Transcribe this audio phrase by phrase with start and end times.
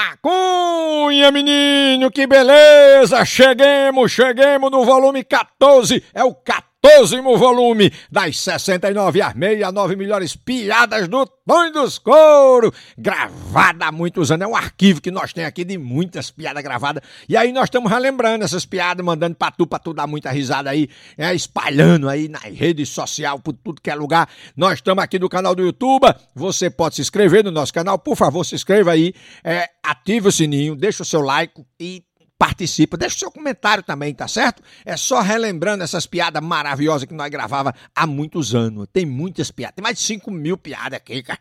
[0.00, 3.24] A Cunha, menino, que beleza!
[3.24, 10.36] Cheguemos, cheguemos no volume 14, é o 14 14 volume das 69 às 69 melhores
[10.36, 14.44] piadas do Tonho dos Couro, gravada há muitos anos.
[14.44, 17.02] É um arquivo que nós temos aqui de muitas piadas gravadas.
[17.28, 20.70] E aí nós estamos relembrando essas piadas, mandando pra tu, pra tu dar muita risada
[20.70, 24.28] aí, é, espalhando aí nas redes sociais, por tudo que é lugar.
[24.56, 26.06] Nós estamos aqui no canal do YouTube.
[26.34, 30.32] Você pode se inscrever no nosso canal, por favor, se inscreva aí, é, ative o
[30.32, 32.04] sininho, deixa o seu like e
[32.38, 34.62] participa, deixa o seu comentário também, tá certo?
[34.84, 38.86] É só relembrando essas piadas maravilhosas que nós gravava há muitos anos.
[38.92, 41.40] Tem muitas piadas, tem mais de 5 mil piadas aqui, cara.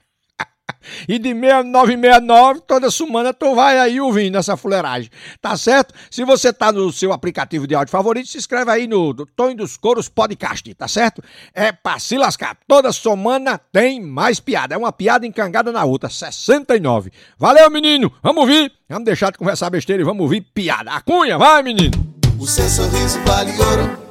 [1.07, 5.09] E de 6969, toda semana tu vai aí ouvindo essa fuleiragem,
[5.41, 5.93] tá certo?
[6.09, 9.77] Se você tá no seu aplicativo de áudio favorito, se inscreve aí no Tonho dos
[9.77, 11.23] Coros Podcast, tá certo?
[11.53, 12.57] É pra se lascar.
[12.67, 14.75] Toda semana tem mais piada.
[14.75, 16.09] É uma piada encangada na outra.
[16.09, 17.11] 69.
[17.37, 18.11] Valeu, menino.
[18.21, 18.71] Vamos ouvir.
[18.89, 20.91] Vamos deixar de conversar besteira e vamos ouvir piada.
[20.91, 21.91] A cunha, vai, menino.
[22.39, 24.06] O seu sorriso vale ouro.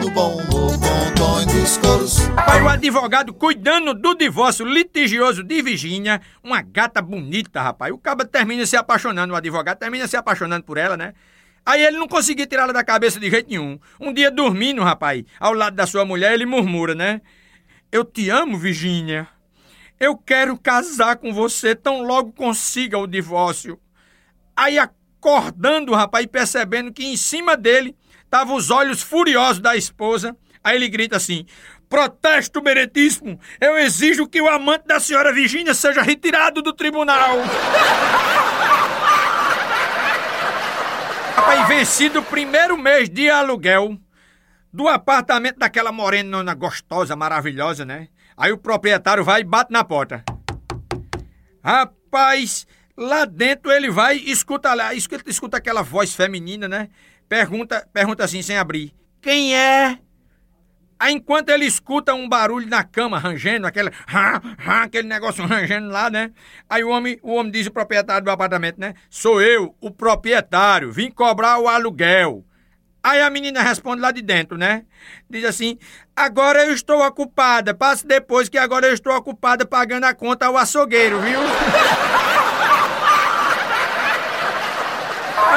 [0.00, 2.18] No bom humor, bom tom dos coros.
[2.46, 7.92] Pai, o advogado cuidando do divórcio litigioso de Virgínia, uma gata bonita, rapaz.
[7.92, 11.14] O caba termina se apaixonando, o advogado termina se apaixonando por ela, né?
[11.66, 13.78] Aí ele não conseguia tirá-la da cabeça de jeito nenhum.
[14.00, 17.20] Um dia dormindo, rapaz, ao lado da sua mulher, ele murmura, né?
[17.90, 19.28] Eu te amo, Virgínia.
[19.98, 23.78] Eu quero casar com você tão logo consiga o divórcio.
[24.56, 27.96] Aí acordando, rapaz, e percebendo que em cima dele
[28.28, 30.36] estavam os olhos furiosos da esposa.
[30.62, 31.46] Aí ele grita assim:
[31.88, 33.40] Protesto, meretíssimo!
[33.58, 37.38] Eu exijo que o amante da senhora Virgínia seja retirado do tribunal!
[41.34, 43.96] Rapaz, vencido o primeiro mês de aluguel
[44.70, 48.08] do apartamento daquela morena gostosa, maravilhosa, né?
[48.36, 50.22] Aí o proprietário vai e bate na porta.
[51.64, 56.88] Rapaz, lá dentro ele vai e escuta escuta, escuta aquela voz feminina, né?
[57.28, 58.92] Pergunta, pergunta assim sem abrir.
[59.20, 59.98] Quem é?
[60.98, 63.90] Aí enquanto ele escuta um barulho na cama, rangendo, aquele,
[64.66, 66.32] aquele negócio rangendo lá, né?
[66.68, 68.94] Aí o homem, o homem diz o proprietário do apartamento, né?
[69.08, 72.44] Sou eu, o proprietário, vim cobrar o aluguel.
[73.00, 74.84] Aí a menina responde lá de dentro, né?
[75.30, 75.78] Diz assim:
[76.16, 80.56] agora eu estou ocupada, passe depois que agora eu estou ocupada pagando a conta ao
[80.56, 81.38] açougueiro, viu?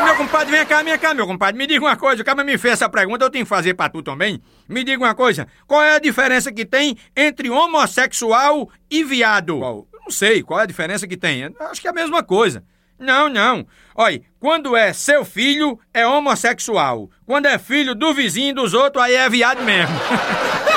[0.02, 1.56] Ah, meu compadre, vem cá, vem cá, meu compadre.
[1.56, 3.88] Me diga uma coisa, o cara me fez essa pergunta, eu tenho que fazer pra
[3.88, 4.42] tu também.
[4.68, 9.60] Me diga uma coisa, qual é a diferença que tem entre homossexual e viado?
[9.60, 9.88] Qual?
[10.04, 11.54] Não sei, qual é a diferença que tem?
[11.60, 12.64] Acho que é a mesma coisa.
[12.98, 13.64] Não, não.
[13.94, 17.08] Olha, quando é seu filho, é homossexual.
[17.24, 19.94] Quando é filho do vizinho dos outros, aí é viado mesmo.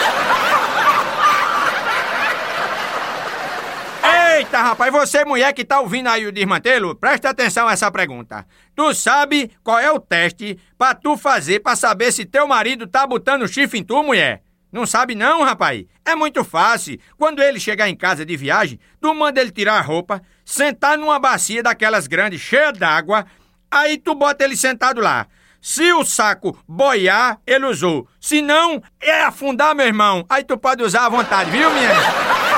[4.54, 8.47] Eita, rapaz, você mulher que tá ouvindo aí o desmantelo, presta atenção a essa pergunta.
[8.72, 13.04] Tu sabe qual é o teste pra tu fazer pra saber se teu marido tá
[13.04, 14.44] botando chifre em tu, mulher?
[14.70, 15.84] Não sabe não, rapaz?
[16.04, 17.00] É muito fácil.
[17.19, 21.19] Quando ele chegar em casa de viagem, tu manda ele tirar a roupa, sentar numa
[21.19, 23.26] bacia daquelas grandes, cheia d'água,
[23.69, 25.26] aí tu bota ele sentado lá.
[25.60, 28.06] Se o saco boiar, ele usou.
[28.21, 30.25] Se não, é afundar, meu irmão.
[30.28, 32.53] Aí tu pode usar à vontade, viu, minha?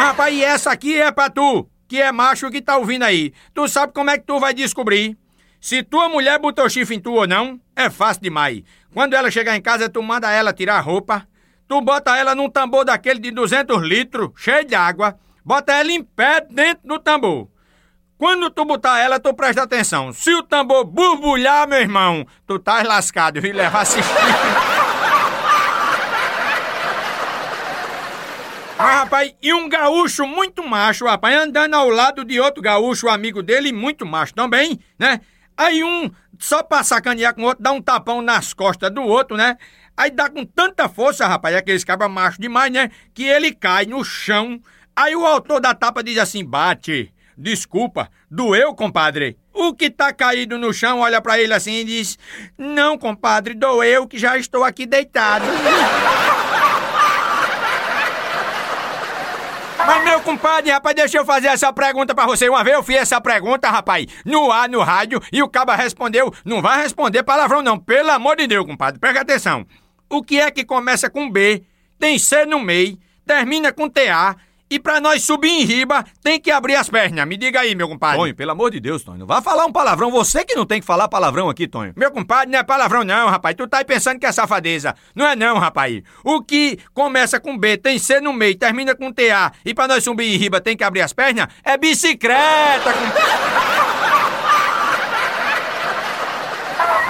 [0.00, 3.34] Rapaz, e essa aqui é pra tu, que é macho que tá ouvindo aí.
[3.52, 5.14] Tu sabe como é que tu vai descobrir?
[5.60, 8.62] Se tua mulher botou chifre em tu ou não, é fácil demais.
[8.94, 11.28] Quando ela chegar em casa, tu manda ela tirar a roupa,
[11.68, 16.02] tu bota ela num tambor daquele de 200 litros, cheio de água, bota ela em
[16.02, 17.48] pé dentro do tambor.
[18.16, 20.14] Quando tu botar ela, tu presta atenção.
[20.14, 23.54] Se o tambor borbulhar, meu irmão, tu tá lascado, viu?
[23.54, 24.79] Levar assistir.
[28.82, 33.42] Mas, rapaz, e um gaúcho muito macho, rapaz, andando ao lado de outro gaúcho, amigo
[33.42, 35.20] dele, muito macho também, né?
[35.54, 39.36] Aí um, só pra sacanear com o outro, dá um tapão nas costas do outro,
[39.36, 39.58] né?
[39.94, 42.90] Aí dá com tanta força, rapaz, aqueles cabras machos demais, né?
[43.12, 44.58] Que ele cai no chão.
[44.96, 49.36] Aí o autor da tapa diz assim: bate, desculpa, doeu, compadre.
[49.52, 52.18] O que tá caído no chão olha para ele assim e diz:
[52.56, 55.44] Não, compadre, doeu que já estou aqui deitado.
[59.90, 62.48] Mas, meu compadre, rapaz, deixa eu fazer essa pergunta pra você.
[62.48, 66.32] Uma vez eu fiz essa pergunta, rapaz, no ar, no rádio, e o caba respondeu.
[66.44, 67.76] Não vai responder palavrão, não.
[67.76, 69.00] Pelo amor de Deus, compadre.
[69.00, 69.66] Presta atenção.
[70.08, 71.64] O que é que começa com B,
[71.98, 72.96] tem C no meio,
[73.26, 74.36] termina com TA
[74.70, 77.26] E pra nós subir em riba, tem que abrir as pernas.
[77.26, 78.18] Me diga aí, meu compadre.
[78.18, 79.18] Tonho, pelo amor de Deus, Tonho.
[79.18, 80.12] Não vá falar um palavrão.
[80.12, 81.92] Você que não tem que falar palavrão aqui, Tonho.
[81.96, 83.56] Meu compadre, não é palavrão não, rapaz.
[83.56, 84.94] Tu tá aí pensando que é safadeza.
[85.12, 86.00] Não é não, rapaz.
[86.22, 89.50] O que começa com B, tem C no meio, termina com TA.
[89.64, 91.48] E pra nós subir em riba, tem que abrir as pernas?
[91.64, 93.90] É bicicleta, compadre.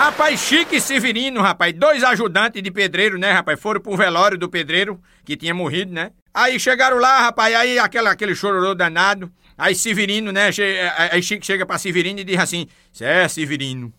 [0.01, 4.49] Rapaz, Chique e Severino, rapaz, dois ajudantes de pedreiro, né, rapaz, foram pro velório do
[4.49, 6.11] pedreiro, que tinha morrido, né?
[6.33, 9.31] Aí chegaram lá, rapaz, aí aquela, aquele chororô danado.
[9.59, 10.63] Aí Severino, né, che...
[11.11, 12.67] aí Chique chega pra Severino e diz assim,
[12.99, 13.93] é, Severino,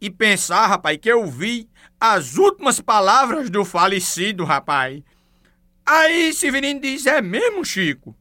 [0.00, 5.02] e pensar, rapaz, que eu vi as últimas palavras do falecido, rapaz.
[5.84, 8.16] Aí Severino diz, é mesmo, Chico?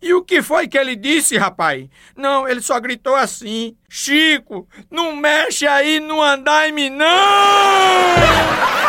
[0.00, 1.88] E o que foi que ele disse, rapaz?
[2.16, 7.06] Não, ele só gritou assim: Chico, não mexe aí no andaime, não!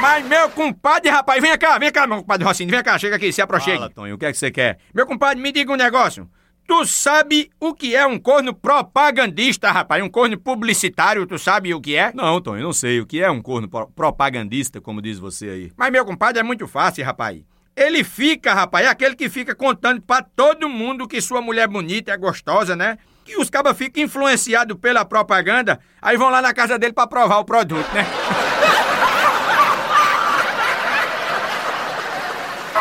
[0.00, 3.32] Mas meu compadre, rapaz, vem cá, vem cá, meu compadre Rocinho, vem cá, chega aqui,
[3.32, 3.76] se aproxime.
[3.76, 4.78] Fala, Tonho, o que é que você quer?
[4.94, 6.28] Meu compadre, me diga um negócio.
[6.66, 10.02] Tu sabe o que é um corno propagandista, rapaz?
[10.02, 12.12] Um corno publicitário, tu sabe o que é?
[12.12, 13.00] Não, Tonho, não sei.
[13.00, 15.72] O que é um corno pro propagandista, como diz você aí?
[15.76, 17.40] Mas, meu compadre, é muito fácil, rapaz.
[17.76, 22.10] Ele fica, rapaz, é aquele que fica contando pra todo mundo que sua mulher bonita
[22.10, 22.98] é gostosa, né?
[23.28, 27.38] E os cabas ficam influenciados pela propaganda, aí vão lá na casa dele pra provar
[27.38, 28.06] o produto, né?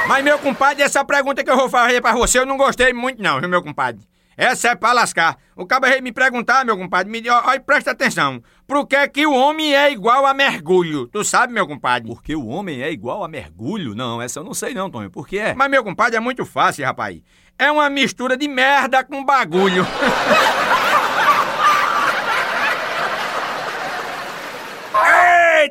[0.07, 3.21] Mas, meu compadre, essa pergunta que eu vou fazer pra você, eu não gostei muito
[3.21, 4.01] não, viu, meu compadre?
[4.37, 5.37] Essa é pra lascar.
[5.55, 8.43] O veio me perguntar, meu compadre, me olha, presta atenção.
[8.67, 11.07] Por que que o homem é igual a mergulho?
[11.07, 12.07] Tu sabe, meu compadre?
[12.07, 13.95] Porque o homem é igual a mergulho?
[13.95, 15.09] Não, essa eu não sei não, Tonho.
[15.09, 15.53] Por que é?
[15.53, 17.21] Mas, meu compadre, é muito fácil, rapaz.
[17.57, 19.87] É uma mistura de merda com bagulho.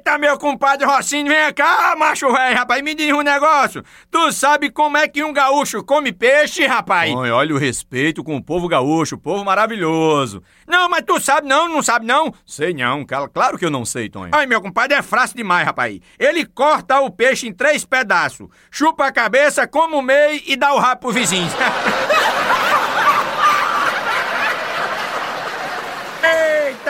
[0.06, 3.82] Eita, meu compadre Rocinho, vem cá, macho velho, rapaz, me diz um negócio.
[4.10, 7.10] Tu sabe como é que um gaúcho come peixe, rapaz?
[7.14, 10.42] Oi, olha o respeito com o povo gaúcho, povo maravilhoso.
[10.68, 12.34] Não, mas tu sabe não, não sabe não?
[12.44, 14.32] Sei não, claro que eu não sei, Tonho.
[14.34, 15.98] Ai, meu compadre, é fácil demais, rapaz.
[16.18, 20.74] Ele corta o peixe em três pedaços, chupa a cabeça, come o meio e dá
[20.74, 21.48] o rabo pro vizinho.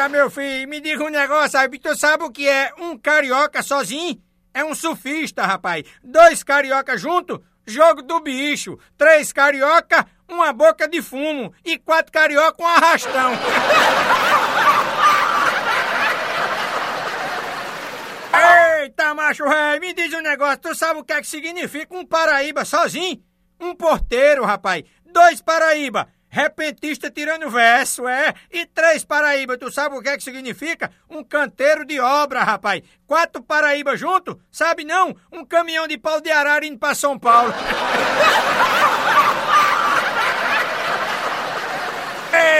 [0.04, 1.78] Eita, meu filho, me diga um negócio, sabe?
[1.78, 4.22] Tu sabe o que é um carioca sozinho?
[4.52, 5.84] É um surfista, rapaz.
[6.02, 8.78] Dois carioca junto, jogo do bicho.
[8.98, 11.54] Três carioca, uma boca de fumo.
[11.64, 13.32] E quatro carioca, um arrastão.
[18.82, 20.58] Eita, macho rei, me diz um negócio.
[20.58, 23.24] Tu sabe o que é que significa um Paraíba sozinho?
[23.58, 24.84] Um porteiro, rapaz.
[25.06, 28.34] Dois Paraíba repentista tirando verso, é.
[28.50, 30.90] E três Paraíba, tu sabe o que é que significa?
[31.08, 32.82] Um canteiro de obra, rapaz.
[33.06, 35.14] Quatro Paraíba junto, sabe não?
[35.30, 37.54] Um caminhão de pau de arara indo pra São Paulo.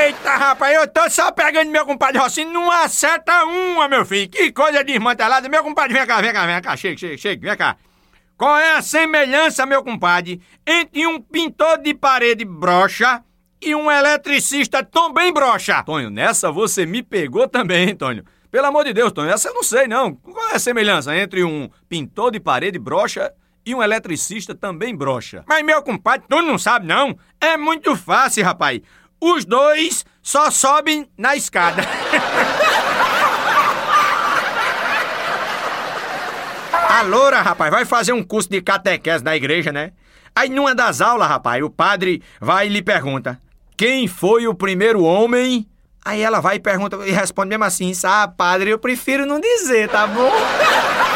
[0.07, 4.29] Eita, rapaz, eu tô só pegando meu compadre Rocinho, não acerta uma, meu filho.
[4.29, 5.49] Que coisa desmantelada.
[5.49, 7.77] Meu compadre, vem cá, vem cá, vem cá, chega, chega, chega, vem cá.
[8.37, 13.25] Qual é a semelhança, meu compadre, entre um pintor de parede brocha
[13.65, 15.83] e um eletricista também brocha.
[15.83, 18.25] Tonho, nessa você me pegou também, hein, Tonho?
[18.51, 20.15] Pelo amor de Deus, Tonho, essa eu não sei não.
[20.15, 23.33] Qual é a semelhança entre um pintor de parede brocha
[23.65, 25.43] e um eletricista também brocha?
[25.49, 27.17] Mas meu compadre, tu não sabe não?
[27.41, 28.81] É muito fácil, rapaz.
[29.21, 31.83] Os dois só sobem na escada.
[36.87, 39.91] A loura, rapaz, vai fazer um curso de catequese na igreja, né?
[40.33, 43.41] Aí numa das aulas, rapaz, o padre vai e lhe pergunta:
[43.77, 45.67] quem foi o primeiro homem?
[46.05, 49.89] Aí ela vai e pergunta e responde mesmo assim: Ah, padre, eu prefiro não dizer,
[49.89, 50.31] tá bom?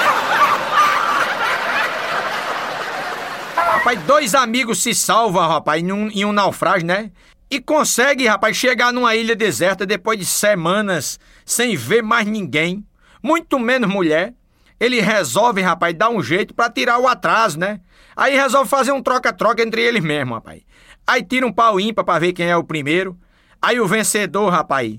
[3.88, 7.11] rapaz, dois amigos se salvam, rapaz, em um, em um naufrágio, né?
[7.50, 12.85] E consegue, rapaz, chegar numa ilha deserta depois de semanas sem ver mais ninguém,
[13.23, 14.35] muito menos mulher.
[14.79, 17.81] Ele resolve, rapaz, dar um jeito para tirar o atraso, né?
[18.15, 20.62] Aí resolve fazer um troca-troca entre eles mesmo, rapaz.
[21.09, 23.17] Aí tira um pau ímpar pra ver quem é o primeiro.
[23.62, 24.99] Aí o vencedor, rapaz,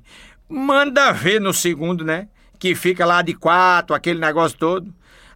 [0.49, 2.27] manda ver no segundo, né?
[2.57, 4.91] Que fica lá de quatro, aquele negócio todo.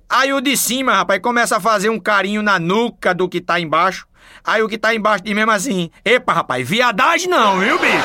[0.10, 3.60] Aí o de cima, rapaz, começa a fazer um carinho na nuca do que tá
[3.60, 4.08] embaixo.
[4.44, 7.94] Aí o que tá embaixo diz mesmo assim: Epa, rapaz, viadagem não, viu, bicho?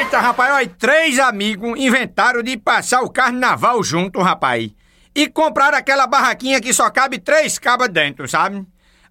[0.00, 4.70] Eita, rapaz, olha, três amigos inventaram de passar o carnaval junto, rapaz
[5.14, 8.66] e compraram aquela barraquinha que só cabe três cabas dentro, sabe?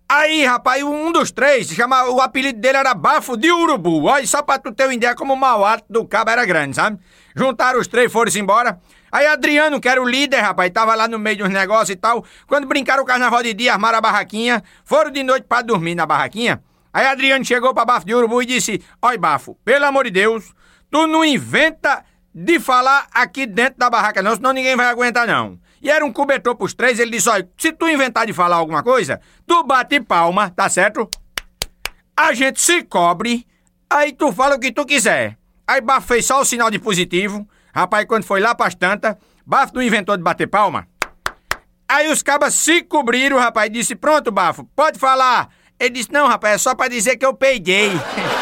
[0.09, 4.05] Aí, rapaz, um dos três, chama, o apelido dele era Bafo de Urubu.
[4.05, 6.77] Olha, só pra tu ter uma ideia como o mau ato do cabo era grande,
[6.77, 6.97] sabe?
[7.35, 8.79] Juntaram os três, foram-se embora.
[9.11, 12.23] Aí Adriano, que era o líder, rapaz, tava lá no meio dos negócios e tal.
[12.47, 16.05] Quando brincaram o carnaval de dia, armaram a barraquinha, foram de noite pra dormir na
[16.05, 16.63] barraquinha.
[16.93, 20.53] Aí Adriano chegou pra Bafo de Urubu e disse: Oi, Bafo, pelo amor de Deus,
[20.89, 25.59] tu não inventa de falar aqui dentro da barraca, não, senão ninguém vai aguentar, não.
[25.81, 28.83] E era um cobertor pros três, ele disse: Olha, se tu inventar de falar alguma
[28.83, 31.09] coisa, tu bate palma, tá certo?
[32.15, 33.45] A gente se cobre,
[33.89, 35.37] aí tu fala o que tu quiser.
[35.67, 37.47] Aí Bafo fez só o sinal de positivo.
[37.73, 39.15] Rapaz, quando foi lá pras tantas,
[39.45, 40.87] Bafo não inventou de bater palma.
[41.87, 45.49] Aí os cabas se cobriram, rapaz, disse: Pronto, Bafo, pode falar.
[45.79, 47.91] Ele disse: Não, rapaz, é só pra dizer que eu peidei.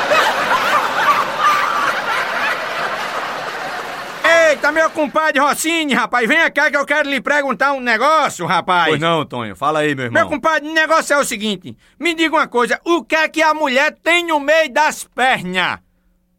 [4.48, 8.90] Eita, meu compadre Rossini, rapaz, vem cá que eu quero lhe perguntar um negócio, rapaz.
[8.90, 10.22] Pois não, Tonho, fala aí, meu irmão.
[10.22, 13.42] Meu compadre, o negócio é o seguinte: me diga uma coisa, o que é que
[13.42, 15.80] a mulher tem no meio das pernas?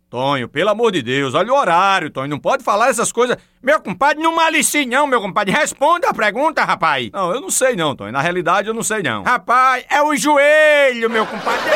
[0.08, 3.36] Tonho, pelo amor de Deus, olha o horário, Tonho, não pode falar essas coisas.
[3.60, 5.52] Meu compadre, não malicie não, meu compadre.
[5.52, 7.10] Responda a pergunta, rapaz.
[7.12, 9.24] Não, eu não sei não, Tonho, na realidade eu não sei não.
[9.24, 11.72] Rapaz, é o joelho, meu compadre.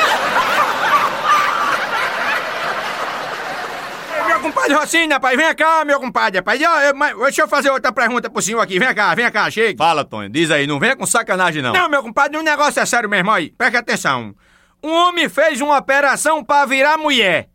[4.40, 6.60] Meu compadre Rocinha, rapaz, vem cá, meu compadre, rapaz.
[6.60, 8.78] Eu- eu- mas deixa eu fazer outra pergunta pro senhor aqui.
[8.78, 9.76] Vem cá, vem cá, chega.
[9.76, 11.72] Fala, Tonho, diz aí, não venha com sacanagem não.
[11.72, 13.50] Não, meu compadre, um negócio é sério mesmo, aí.
[13.50, 14.34] Preste atenção.
[14.82, 17.48] Um homem fez uma operação pra virar mulher.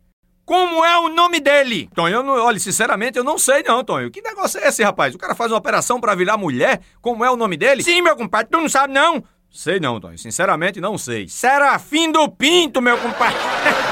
[0.44, 1.90] Como é o nome dele?
[1.92, 4.08] Tonho, eu não, olha, sinceramente eu não sei não, Tonho.
[4.12, 5.12] Que negócio é esse, rapaz?
[5.12, 6.80] O cara faz uma operação pra virar mulher?
[7.02, 7.82] Como é o nome dele?
[7.82, 9.24] Sim, meu compadre, tu não sabe não?
[9.50, 11.26] Sei não, Tonho, sinceramente não sei.
[11.28, 13.36] Serafim do Pinto, meu compadre.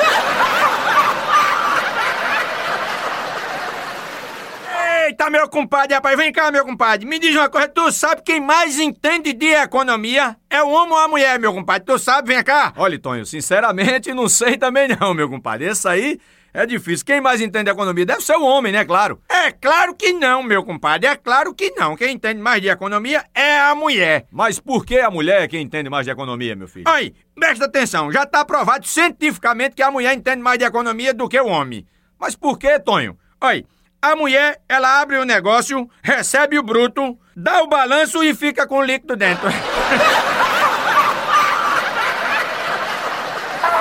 [5.24, 7.06] Eita, meu compadre, rapaz, vem cá, meu compadre.
[7.06, 10.36] Me diz uma coisa, tu sabe quem mais entende de economia?
[10.50, 11.86] É o homem ou a mulher, meu compadre?
[11.86, 12.74] Tu sabe, vem cá.
[12.76, 15.66] Olha, Tonho, sinceramente não sei também não, meu compadre.
[15.66, 16.20] Esse aí
[16.52, 17.06] é difícil.
[17.06, 19.18] Quem mais entende economia deve ser o homem, né, claro.
[19.26, 21.96] É claro que não, meu compadre, é claro que não.
[21.96, 24.26] Quem entende mais de economia é a mulher.
[24.30, 26.84] Mas por que a mulher é quem entende mais de economia, meu filho?
[26.86, 31.30] Aí, presta atenção, já tá provado cientificamente que a mulher entende mais de economia do
[31.30, 31.86] que o homem.
[32.20, 33.16] Mas por que, Tonho?
[33.40, 33.64] Olha,
[34.10, 38.78] a mulher, ela abre o negócio, recebe o bruto, dá o balanço e fica com
[38.78, 39.48] o líquido dentro.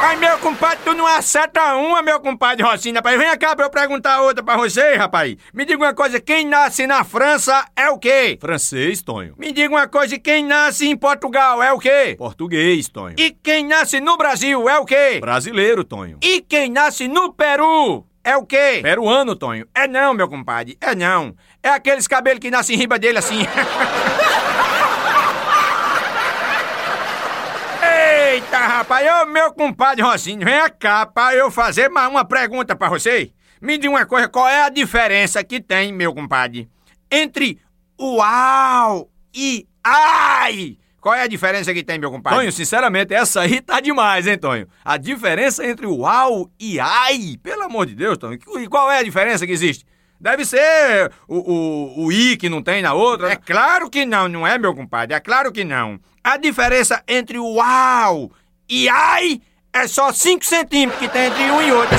[0.06, 3.18] Ai, meu compadre, tu não acerta uma, meu compadre Rocinha, rapaz.
[3.18, 5.36] Vem cá pra eu perguntar outra pra você, rapaz.
[5.53, 8.38] Me diga uma coisa, quem nasce na França é o quê?
[8.39, 9.34] Francês, Tonho.
[9.38, 12.15] Me diga uma coisa, quem nasce em Portugal é o quê?
[12.18, 13.15] Português, Tonho.
[13.18, 15.20] E quem nasce no Brasil é o quê?
[15.20, 16.20] Brasileiro, Tonho.
[16.22, 18.80] E quem nasce no Peru é o quê?
[18.82, 19.68] Peruano, Tonho.
[19.75, 21.36] É não, meu compadre, é não.
[21.62, 23.46] É aqueles cabelos que nascem em riba dele assim.
[28.34, 32.89] Eita, rapaz, ô meu compadre Rocinho, vem cá pra eu fazer mais uma pergunta pra
[32.89, 33.32] você.
[33.62, 36.70] Me diga uma coisa, qual é a diferença que tem, meu compadre,
[37.12, 37.60] entre
[38.00, 40.77] uau e ai?
[41.04, 42.40] Qual é a diferença que tem, meu compadre?
[42.40, 44.70] Tonho, sinceramente, essa aí tá demais, hein, Tonho?
[44.86, 48.40] A diferença entre uau e ai, pelo amor de Deus, Tonho.
[48.56, 49.86] E qual é a diferença que existe?
[50.18, 53.34] Deve ser o, o, o i que não tem na outra.
[53.34, 55.14] É claro que não, não é, meu compadre?
[55.14, 56.00] É claro que não.
[56.24, 58.32] A diferença entre o uau
[58.70, 59.42] e ai
[59.74, 61.98] é só 5 centímetros que tem entre um e outro.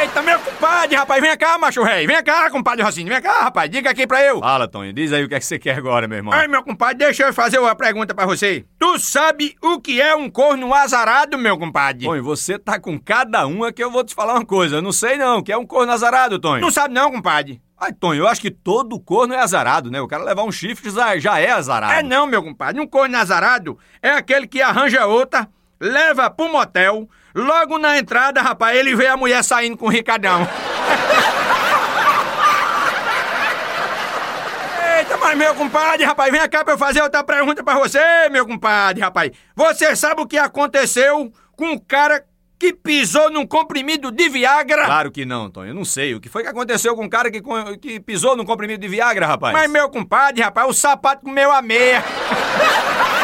[0.00, 2.06] Eita, meu compadre, rapaz, vem cá, macho rei.
[2.06, 4.40] Vem cá, compadre Rocinho, vem cá, rapaz, diga aqui pra eu.
[4.40, 6.32] Fala, Tonho, diz aí o que é que você quer agora, meu irmão.
[6.32, 8.64] Ai, meu compadre, deixa eu fazer uma pergunta pra você.
[8.78, 12.06] Tu sabe o que é um corno azarado, meu compadre?
[12.06, 14.76] Tonho, você tá com cada uma que eu vou te falar uma coisa.
[14.76, 16.62] Eu não sei não, que é um corno azarado, Tonho.
[16.62, 17.60] Não sabe não, compadre?
[17.78, 20.00] Ai, Tonho, eu acho que todo corno é azarado, né?
[20.00, 21.92] O cara levar um chifre já, já é azarado.
[21.92, 22.80] É não, meu compadre.
[22.80, 25.48] Um corno azarado é aquele que arranja outra,
[25.84, 30.48] leva pro motel, logo na entrada, rapaz, ele vê a mulher saindo com o Ricardão.
[34.98, 38.00] Eita, mas meu compadre, rapaz, vem cá pra eu fazer outra pergunta pra você,
[38.30, 39.32] meu compadre, rapaz.
[39.54, 42.24] Você sabe o que aconteceu com o cara
[42.58, 44.86] que pisou num comprimido de Viagra?
[44.86, 45.70] Claro que não, Tonho.
[45.70, 46.14] Eu não sei.
[46.14, 47.42] O que foi que aconteceu com o cara que,
[47.80, 49.52] que pisou num comprimido de Viagra, rapaz?
[49.52, 52.02] Mas, meu compadre, rapaz, o sapato comeu a meia.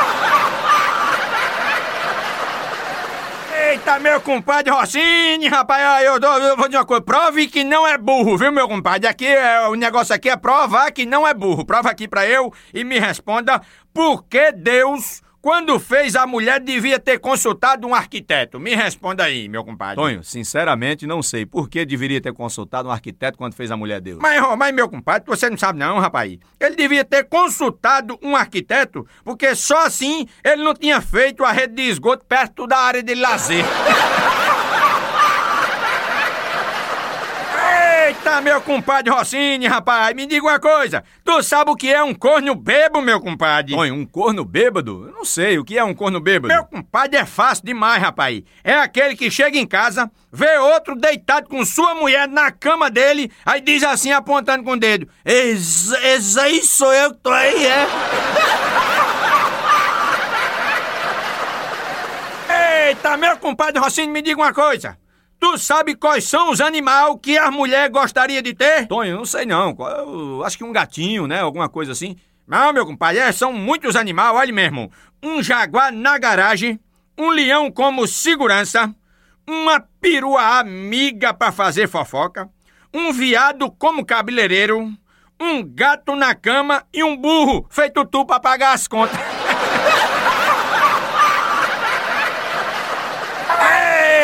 [3.71, 7.97] Eita, meu compadre Rossini, rapaz, eu, eu vou dizer uma coisa, prove que não é
[7.97, 9.07] burro, viu, meu compadre?
[9.07, 11.65] Aqui, é, o negócio aqui é provar que não é burro.
[11.65, 13.63] Prova aqui pra eu e me responda
[13.95, 18.61] por que Deus, quando fez a mulher, devia ter consultado um arquiteto.
[18.61, 19.97] Me responda aí, meu compadre.
[19.97, 21.47] Tonho, sinceramente não sei.
[21.47, 24.19] Por que deveria ter consultado um arquiteto quando fez a mulher Deus?
[24.21, 26.39] Mas, mas, meu compadre, você não sabe não, rapaz.
[26.59, 31.75] Ele devia ter consultado um arquiteto, porque só assim ele não tinha feito a rede
[31.75, 33.65] de esgoto perto da área de lazer.
[38.21, 41.03] Eita, meu compadre Rossini, rapaz, me diga uma coisa.
[41.25, 43.75] Tu sabe o que é um corno bêbado, meu compadre?
[43.75, 45.07] Tonho, um corno bêbado?
[45.07, 46.53] Eu não sei, o que é um corno bêbado?
[46.53, 48.43] Meu compadre é fácil demais, rapaz.
[48.63, 53.33] É aquele que chega em casa, vê outro deitado com sua mulher na cama dele,
[53.47, 57.65] aí diz assim, apontando com o dedo: Esse, esse aí sou eu que tô aí,
[57.65, 57.87] é?
[62.91, 65.00] Eita, meu compadre Rossini, me diga uma coisa.
[65.41, 68.87] Tu sabe quais são os animais que a mulher gostaria de ter?
[68.87, 69.75] Tonho, não sei não.
[69.79, 71.41] Eu acho que um gatinho, né?
[71.41, 72.15] Alguma coisa assim.
[72.47, 74.93] Não, meu compadre, é, são muitos animais, olha mesmo.
[75.23, 76.79] Um jaguar na garagem,
[77.17, 78.95] um leão como segurança,
[79.47, 82.49] uma perua amiga para fazer fofoca,
[82.93, 84.93] um viado como cabeleireiro,
[85.41, 89.17] um gato na cama e um burro feito tu para pagar as contas.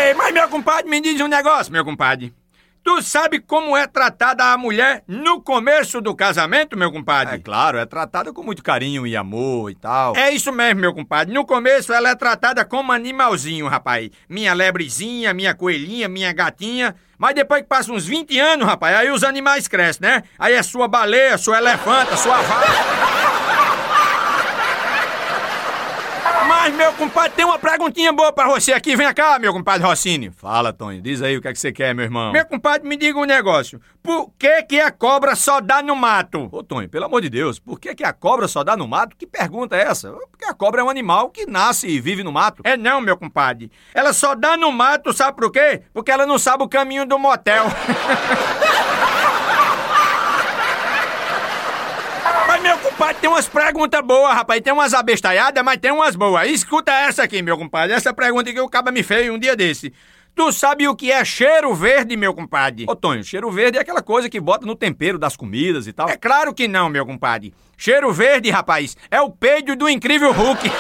[0.07, 2.33] Ei, mas meu compadre, me diz um negócio, meu compadre.
[2.83, 7.35] Tu sabe como é tratada a mulher no começo do casamento, meu compadre?
[7.35, 10.17] É claro, é tratada com muito carinho e amor e tal.
[10.17, 11.35] É isso mesmo, meu compadre.
[11.35, 14.09] No começo ela é tratada como animalzinho, rapaz.
[14.29, 16.95] Minha lebrezinha, minha coelhinha, minha gatinha.
[17.19, 20.23] Mas depois que passa uns 20 anos, rapaz, aí os animais crescem, né?
[20.39, 23.06] Aí é sua baleia, sua elefanta, sua vaca.
[26.67, 28.97] Mas, meu compadre, tem uma perguntinha boa pra você aqui.
[28.97, 30.33] Vem cá, meu compadre Rossini.
[30.33, 31.01] Fala, Tony.
[31.01, 32.33] Diz aí o que é que você quer, meu irmão.
[32.33, 33.81] Meu compadre, me diga um negócio.
[34.03, 36.49] Por que que a cobra só dá no mato?
[36.51, 39.15] Ô, Tony, pelo amor de Deus, por que que a cobra só dá no mato?
[39.17, 40.11] Que pergunta é essa?
[40.11, 42.63] Porque a cobra é um animal que nasce e vive no mato.
[42.65, 43.71] É não, meu compadre.
[43.95, 45.83] Ela só dá no mato, sabe por quê?
[45.95, 47.67] Porque ela não sabe o caminho do motel.
[52.97, 54.59] Compadre, tem umas perguntas boas, rapaz.
[54.63, 56.51] Tem umas abestalhadas, mas tem umas boas.
[56.51, 57.95] Escuta essa aqui, meu compadre.
[57.95, 59.93] Essa pergunta que o caba me fez um dia desse.
[60.35, 62.87] Tu sabe o que é cheiro verde, meu compadre?
[62.89, 66.09] Ô, Tonho, cheiro verde é aquela coisa que bota no tempero das comidas e tal.
[66.09, 67.53] É claro que não, meu compadre.
[67.77, 70.71] Cheiro verde, rapaz, é o peido do incrível Hulk.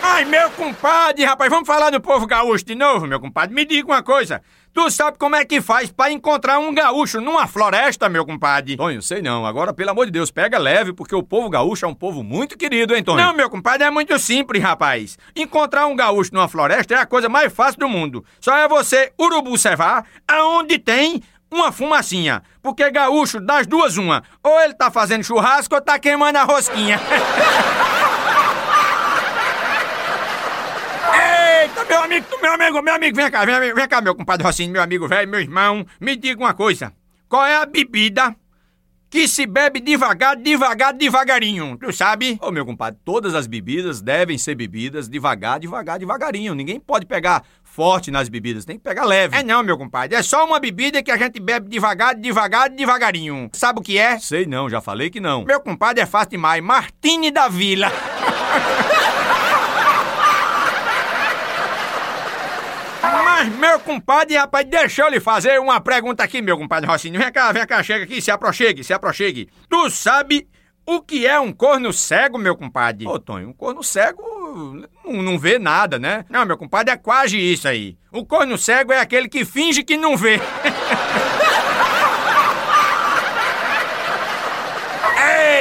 [0.00, 3.52] Ai, meu compadre, rapaz, vamos falar do povo gaúcho de novo, meu compadre.
[3.52, 4.42] Me diga uma coisa.
[4.74, 8.76] Tu sabe como é que faz pra encontrar um gaúcho numa floresta, meu compadre?
[8.76, 9.46] Tonho, sei não.
[9.46, 12.58] Agora, pelo amor de Deus, pega leve, porque o povo gaúcho é um povo muito
[12.58, 13.18] querido, hein, Tonho?
[13.18, 15.16] Não, meu compadre, é muito simples, rapaz.
[15.36, 18.24] Encontrar um gaúcho numa floresta é a coisa mais fácil do mundo.
[18.40, 22.42] Só é você urubu cevar aonde tem uma fumacinha.
[22.60, 24.24] Porque gaúcho, das duas, uma.
[24.42, 27.00] Ou ele tá fazendo churrasco ou tá queimando a rosquinha.
[31.62, 34.72] Eita, meu amigo, meu amigo, meu amigo, vem cá, vem, vem cá, meu compadre Rocinho,
[34.72, 36.92] meu amigo velho, meu irmão, me diga uma coisa.
[37.28, 38.34] Qual é a bebida
[39.10, 41.76] que se bebe devagar, devagar, devagarinho?
[41.78, 42.38] Tu sabe?
[42.40, 46.54] Ô, meu compadre, todas as bebidas devem ser bebidas devagar, devagar, devagarinho.
[46.54, 49.36] Ninguém pode pegar forte nas bebidas, tem que pegar leve.
[49.36, 53.50] É não, meu compadre, é só uma bebida que a gente bebe devagar, devagar, devagarinho.
[53.52, 54.18] Sabe o que é?
[54.18, 55.44] Sei não, já falei que não.
[55.44, 57.90] Meu compadre é fácil demais, Martini da Vila.
[63.36, 67.18] Mas, meu compadre, rapaz, deixa eu lhe fazer uma pergunta aqui, meu compadre Rocinho.
[67.18, 69.48] Vem cá, vem cá, chega aqui, se aproxegue, se aproxegue.
[69.68, 70.46] Tu sabe
[70.86, 73.08] o que é um corno cego, meu compadre?
[73.08, 74.22] Ô, Tonho, um corno cego
[75.04, 76.24] não, não vê nada, né?
[76.30, 77.98] Não, meu compadre, é quase isso aí.
[78.12, 80.38] O corno cego é aquele que finge que não vê.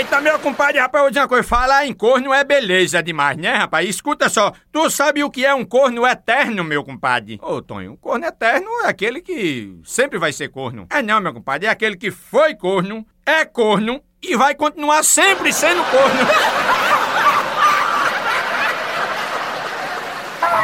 [0.03, 1.47] Eita, meu compadre, rapaz, eu vou dizer uma coisa.
[1.47, 3.87] Falar em corno é beleza demais, né, rapaz?
[3.87, 7.39] Escuta só, tu sabe o que é um corno eterno, meu compadre?
[7.41, 10.87] Ô, Tonho, um corno eterno é aquele que sempre vai ser corno.
[10.89, 15.53] É não, meu compadre, é aquele que foi corno, é corno e vai continuar sempre
[15.53, 16.19] sendo corno.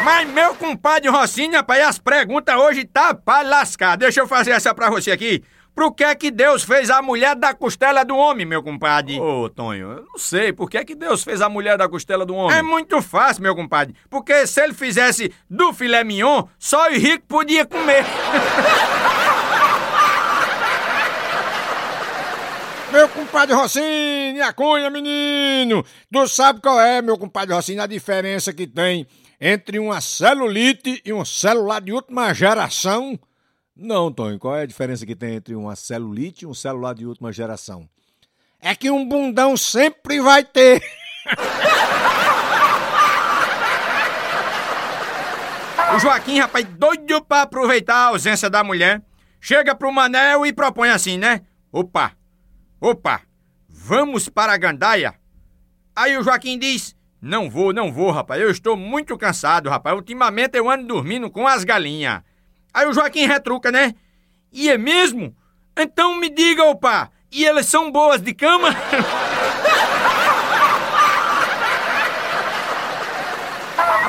[0.04, 3.96] Mas, meu compadre Rocinho, rapaz, as perguntas hoje tá pra lascar.
[3.96, 5.42] Deixa eu fazer essa pra você aqui.
[5.80, 9.18] Por que é que Deus fez a mulher da costela do homem, meu compadre?
[9.18, 10.52] Ô, Tonho, eu não sei.
[10.52, 12.58] Por que é que Deus fez a mulher da costela do homem?
[12.58, 13.96] É muito fácil, meu compadre.
[14.10, 18.04] Porque se ele fizesse do filé mignon, só o rico podia comer.
[22.92, 25.86] Meu compadre Rocinho, a cunha, menino!
[26.12, 29.06] Tu sabe qual é, meu compadre Rocinho, a diferença que tem
[29.40, 33.18] entre uma celulite e um celular de última geração?
[33.82, 37.06] Não, Tonho, qual é a diferença que tem entre uma celulite e um celular de
[37.06, 37.88] última geração?
[38.60, 40.84] É que um bundão sempre vai ter.
[45.96, 49.02] o Joaquim, rapaz, doido pra aproveitar a ausência da mulher,
[49.40, 51.44] chega pro Manel e propõe assim, né?
[51.72, 52.12] Opa,
[52.82, 53.22] opa,
[53.70, 55.16] vamos para a gandaia?
[55.96, 60.58] Aí o Joaquim diz, não vou, não vou, rapaz, eu estou muito cansado, rapaz, ultimamente
[60.58, 62.28] eu ando dormindo com as galinhas.
[62.74, 63.94] Aí o Joaquim retruca, né?
[64.52, 65.36] E é mesmo?
[65.78, 68.70] Então me diga, opa, e elas são boas de cama?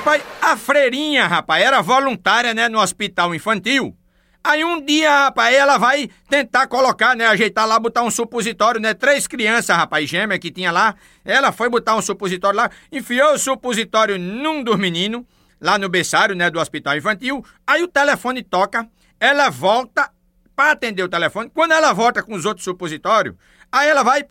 [0.01, 3.95] rapaz, a freirinha, rapaz, era voluntária, né, no hospital infantil.
[4.43, 8.95] Aí um dia, rapaz, ela vai tentar colocar, né, ajeitar lá, botar um supositório, né,
[8.95, 10.95] três crianças, rapaz, gêmea que tinha lá.
[11.25, 15.23] Ela foi botar um supositório lá, enfiou o supositório num dos meninos,
[15.61, 17.45] lá no berçário, né, do hospital infantil.
[17.67, 20.11] Aí o telefone toca, ela volta
[20.57, 21.51] para atender o telefone.
[21.53, 23.35] Quando ela volta com os outros supositórios,
[23.71, 24.25] aí ela vai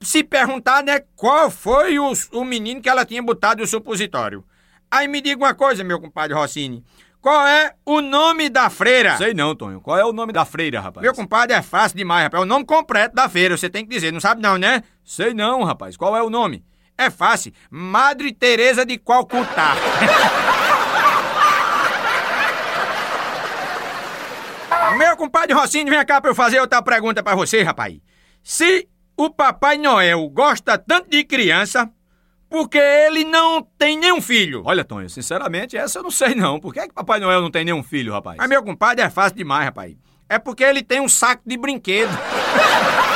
[0.00, 4.44] se perguntar, né, qual foi o, o menino que ela tinha botado o supositório.
[4.90, 6.84] Aí me diga uma coisa, meu compadre Rossini.
[7.20, 9.16] Qual é o nome da freira?
[9.16, 9.80] Sei não, Tonho.
[9.80, 11.02] Qual é o nome da freira, rapaz?
[11.04, 12.42] Meu compadre, é fácil demais, rapaz.
[12.42, 14.12] É o nome completo da feira, você tem que dizer.
[14.12, 14.82] Não sabe não, né?
[15.04, 15.96] Sei não, rapaz.
[15.96, 16.64] Qual é o nome?
[16.98, 17.52] É fácil.
[17.70, 19.76] Madre Teresa de Calcutá.
[24.96, 27.98] Meu compadre Rocinho, vem cá pra eu fazer outra pergunta pra você, rapaz.
[28.42, 31.90] Se o Papai Noel gosta tanto de criança,
[32.48, 34.62] porque ele não tem nenhum filho.
[34.64, 36.60] Olha, Tonho, sinceramente, essa eu não sei não.
[36.60, 38.36] Por que, é que Papai Noel não tem nenhum filho, rapaz?
[38.36, 39.94] Mas meu compadre é fácil demais, rapaz.
[40.28, 42.10] É porque ele tem um saco de brinquedo.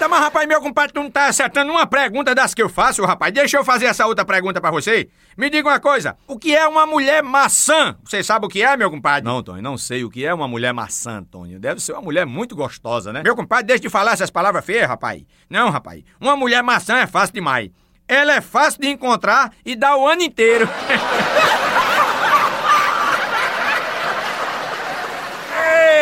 [0.00, 3.04] Eita, mas rapaz, meu compadre, tu não tá acertando uma pergunta das que eu faço,
[3.04, 3.34] rapaz.
[3.34, 5.10] Deixa eu fazer essa outra pergunta para você.
[5.36, 7.94] Me diga uma coisa, o que é uma mulher maçã?
[8.02, 9.28] Você sabe o que é, meu compadre?
[9.28, 11.58] Não, Tony, não sei o que é uma mulher maçã, Tony.
[11.58, 13.22] Deve ser uma mulher muito gostosa, né?
[13.22, 15.22] Meu compadre, deixa de falar essas palavras feias, rapaz.
[15.50, 17.70] Não, rapaz, uma mulher maçã é fácil demais.
[18.08, 20.66] Ela é fácil de encontrar e dá o ano inteiro.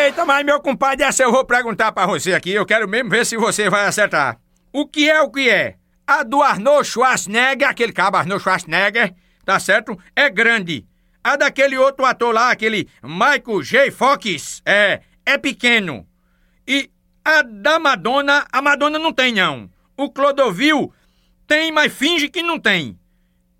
[0.09, 2.49] Eita, mas meu compadre, essa eu vou perguntar pra você aqui.
[2.49, 4.39] Eu quero mesmo ver se você vai acertar.
[4.73, 5.75] O que é o que é?
[6.07, 9.13] A do Arnold Schwarzenegger, aquele cabo Arnold Schwarzenegger,
[9.45, 9.95] tá certo?
[10.15, 10.83] É grande.
[11.23, 13.91] A daquele outro ator lá, aquele Michael J.
[13.91, 16.07] Fox, é, é pequeno.
[16.67, 16.89] E
[17.23, 19.69] a da Madonna, a Madonna não tem não.
[19.95, 20.91] O Clodovil
[21.45, 22.97] tem, mas finge que não tem.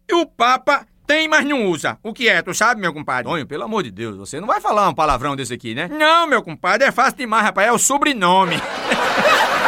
[0.09, 1.97] E o Papa tem, mas não usa.
[2.03, 2.39] O que é?
[2.43, 3.23] Tu sabe, meu compadre?
[3.23, 5.89] Tonho, pelo amor de Deus, você não vai falar um palavrão desse aqui, né?
[5.91, 7.67] Não, meu compadre, é fácil demais, rapaz.
[7.67, 8.55] É o sobrenome.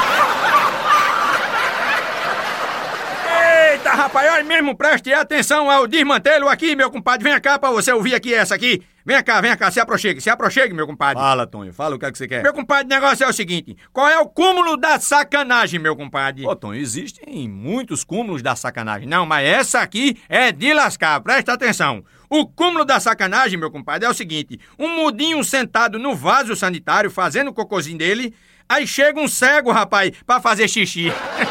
[3.92, 7.30] Eita, rapaz, olha mesmo, preste atenção ao desmantelo aqui, meu compadre.
[7.30, 8.82] Vem cá pra você ouvir aqui essa aqui.
[9.06, 11.22] Vem cá, vem cá, se aproxime, se aproxime, meu compadre.
[11.22, 12.42] Fala, Tonho, fala o que é que você quer.
[12.42, 16.46] Meu compadre, o negócio é o seguinte: qual é o cúmulo da sacanagem, meu compadre?
[16.48, 19.10] Ô, Tonho, existem muitos cúmulos da sacanagem.
[19.10, 22.02] Não, mas essa aqui é de lascar, presta atenção.
[22.30, 27.12] O cúmulo da sacanagem, meu compadre, é o seguinte: um mudinho sentado no vaso sanitário
[27.12, 28.34] fazendo o cocôzinho dele,
[28.70, 31.12] aí chega um cego, rapaz, pra fazer xixi.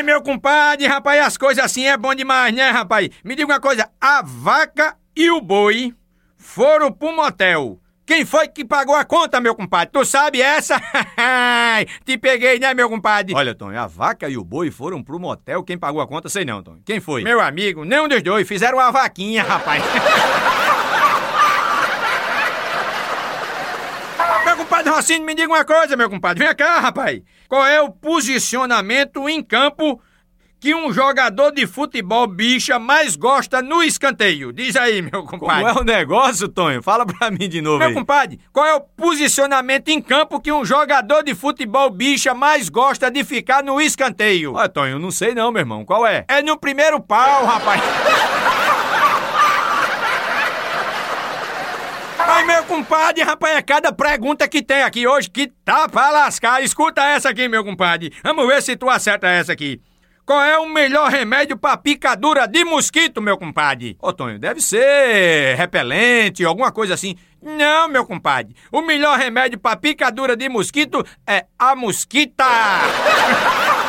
[0.00, 3.10] Mas, meu compadre, rapaz, as coisas assim é bom demais, né, rapaz?
[3.22, 5.94] Me diga uma coisa: a vaca e o boi
[6.38, 7.78] foram pro motel.
[8.06, 9.90] Quem foi que pagou a conta, meu compadre?
[9.92, 10.80] Tu sabe essa?
[12.02, 13.34] Te peguei, né, meu compadre?
[13.34, 15.62] Olha, Tom, a vaca e o boi foram pro motel.
[15.62, 16.78] Quem pagou a conta, sei não, Tom.
[16.82, 17.22] Quem foi?
[17.22, 18.48] Meu amigo, nenhum dos dois.
[18.48, 19.84] Fizeram uma vaquinha, rapaz.
[24.90, 26.44] compadre Rocinho, me diga uma coisa, meu compadre.
[26.44, 27.20] Vem cá, rapaz.
[27.48, 30.00] Qual é o posicionamento em campo
[30.58, 34.52] que um jogador de futebol bicha mais gosta no escanteio?
[34.52, 35.64] Diz aí, meu compadre.
[35.64, 36.82] Como é o negócio, Tonho?
[36.82, 37.94] Fala pra mim de novo Meu aí.
[37.94, 43.10] compadre, qual é o posicionamento em campo que um jogador de futebol bicha mais gosta
[43.10, 44.56] de ficar no escanteio?
[44.58, 45.84] Ah, Tonho, não sei não, meu irmão.
[45.84, 46.24] Qual é?
[46.28, 47.80] É no primeiro pau, rapaz.
[52.26, 56.62] Ai, meu compadre, rapaz, é cada pergunta que tem aqui hoje que tá pra lascar.
[56.62, 58.12] Escuta essa aqui, meu compadre.
[58.22, 59.80] Vamos ver se tu acerta essa aqui.
[60.24, 63.96] Qual é o melhor remédio pra picadura de mosquito, meu compadre?
[64.00, 67.16] Ô, Tonho, deve ser repelente, alguma coisa assim.
[67.42, 68.54] Não, meu compadre.
[68.70, 72.44] O melhor remédio pra picadura de mosquito é a mosquita.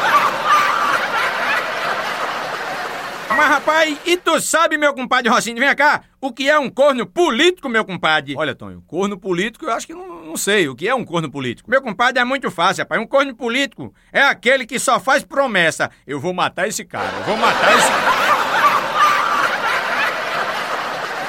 [3.36, 7.06] Mas, rapaz, e tu sabe, meu compadre Rocinho, vem cá, o que é um corno
[7.06, 8.36] político, meu compadre?
[8.38, 10.68] Olha, Tonho, corno político eu acho que não, não sei.
[10.68, 11.70] O que é um corno político?
[11.70, 13.02] Meu compadre é muito fácil, rapaz.
[13.02, 15.90] Um corno político é aquele que só faz promessa.
[16.06, 18.32] Eu vou matar esse cara, eu vou matar esse cara.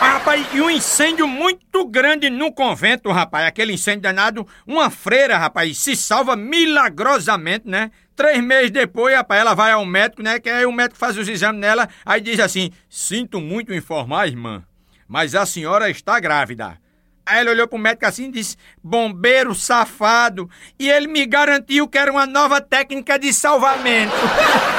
[0.03, 3.47] Rapaz, e um incêndio muito grande no convento, rapaz.
[3.47, 4.47] Aquele incêndio danado.
[4.65, 7.91] Uma freira, rapaz, se salva milagrosamente, né?
[8.15, 10.39] Três meses depois, rapaz, ela vai ao médico, né?
[10.39, 14.63] Que aí o médico faz os exames nela, aí diz assim: Sinto muito informar, irmã,
[15.09, 16.79] mas a senhora está grávida.
[17.25, 20.51] Aí ela olhou pro médico assim e disse: Bombeiro safado.
[20.79, 24.15] E ele me garantiu que era uma nova técnica de salvamento.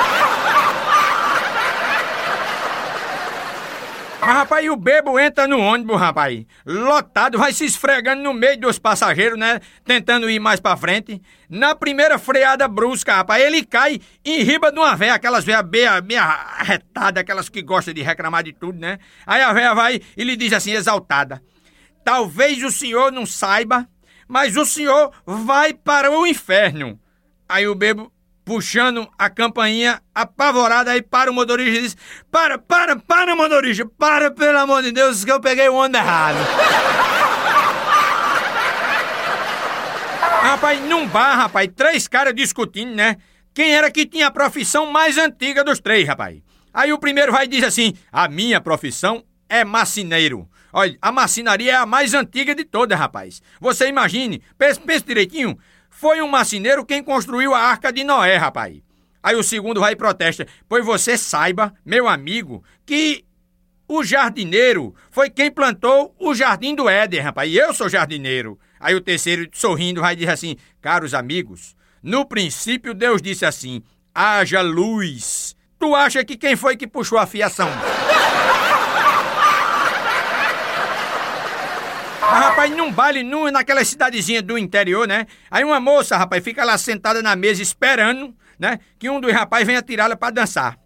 [4.26, 8.58] Mas, rapaz, e o bebo entra no ônibus, rapaz, lotado, vai se esfregando no meio
[8.58, 9.60] dos passageiros, né?
[9.84, 11.22] Tentando ir mais pra frente.
[11.50, 16.00] Na primeira freada brusca, rapaz, ele cai em riba de uma véia, aquelas véias meia,
[16.00, 18.98] meia arretadas, aquelas que gostam de reclamar de tudo, né?
[19.28, 21.44] Aí a véia vai e lhe diz assim, exaltada:
[22.06, 23.88] Talvez o senhor não saiba,
[24.26, 26.98] mas o senhor vai para o inferno.
[27.50, 28.13] Aí o bebo
[28.46, 31.98] puxando a campainha apavorada aí para o motorista e diz:
[32.32, 36.38] Para, para, para, motorista, para, pelo amor de Deus, que eu peguei o ônibus errado.
[40.44, 43.18] rapaz, num bar, rapaz, três caras discutindo, né?
[43.54, 46.42] Quem era que tinha a profissão mais antiga dos três, rapaz?
[46.74, 50.50] Aí o primeiro vai e diz assim: A minha profissão é macineiro.
[50.76, 53.42] Olha, a macinaria é a mais antiga de todas, rapaz.
[53.62, 55.56] Você imagine, pense, pense direitinho,
[56.04, 58.82] foi um marceneiro quem construiu a arca de Noé, rapaz.
[59.24, 60.46] Aí o segundo vai e protesta.
[60.68, 63.24] Pois você saiba, meu amigo, que
[63.88, 67.50] o jardineiro foi quem plantou o jardim do Éden, rapaz.
[67.50, 68.60] E eu sou jardineiro.
[68.82, 73.82] Aí o terceiro, sorrindo, vai dizer assim: Caros amigos, no princípio Deus disse assim:
[74.14, 75.56] haja luz.
[75.80, 77.70] Tu acha que quem foi que puxou a fiação?
[82.32, 85.28] Mas, rapaz, num baile, num, naquela cidadezinha do interior, né?
[85.52, 88.80] Aí uma moça, rapaz, fica lá sentada na mesa esperando, né?
[88.98, 90.78] Que um dos rapazes venha tirá-la pra dançar.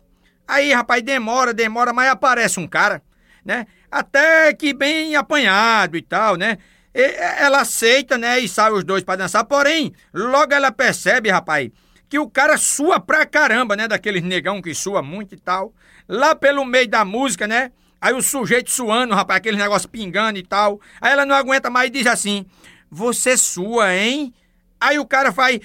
[0.47, 3.01] Aí, rapaz, demora, demora, mas aparece um cara,
[3.43, 3.65] né?
[3.91, 6.57] Até que bem apanhado e tal, né?
[6.93, 7.01] E,
[7.39, 8.39] ela aceita, né?
[8.39, 9.43] E sai os dois pra dançar.
[9.45, 11.69] Porém, logo ela percebe, rapaz,
[12.09, 13.87] que o cara sua pra caramba, né?
[13.87, 15.73] Daqueles negão que sua muito e tal.
[16.07, 17.71] Lá pelo meio da música, né?
[18.07, 20.79] Aí o sujeito suando, rapaz, aquele negócio pingando e tal.
[21.01, 22.45] Aí ela não aguenta mais e diz assim:
[22.89, 24.33] Você sua, hein?
[24.79, 25.59] Aí o cara faz: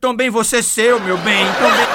[0.00, 1.86] Também você seu, meu bem, também.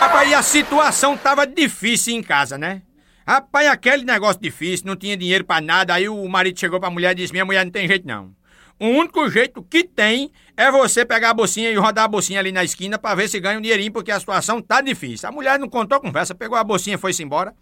[0.00, 2.80] rapaz, e a situação tava difícil em casa, né?
[3.26, 5.92] Rapaz, aquele negócio difícil, não tinha dinheiro para nada.
[5.92, 8.34] Aí o marido chegou pra mulher e disse: Minha mulher não tem jeito não.
[8.82, 12.50] O único jeito que tem é você pegar a bolsinha e rodar a bolsinha ali
[12.50, 15.28] na esquina para ver se ganha um dinheirinho, porque a situação tá difícil.
[15.28, 17.54] A mulher não contou conversa, pegou a bolsinha e foi-se embora.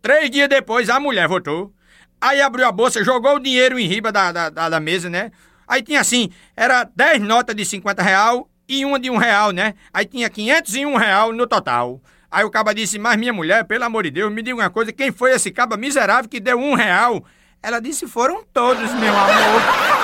[0.00, 1.74] Três dias depois, a mulher voltou.
[2.18, 5.30] Aí abriu a bolsa, jogou o dinheiro em riba da, da, da, da mesa, né?
[5.68, 9.74] Aí tinha assim, era dez notas de 50 real e uma de um real, né?
[9.92, 12.00] Aí tinha 501 real no total.
[12.30, 14.90] Aí o caba disse, mas minha mulher, pelo amor de Deus, me diga uma coisa,
[14.90, 17.22] quem foi esse caba miserável que deu um real?
[17.62, 20.01] Ela disse, foram todos, meu amor.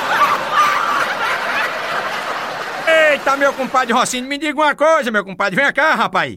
[3.11, 5.57] Eita, meu compadre Rocinho, me diga uma coisa, meu compadre.
[5.57, 6.37] Vem cá, rapaz.